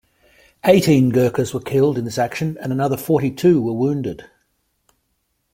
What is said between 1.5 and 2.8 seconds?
were killed in this action and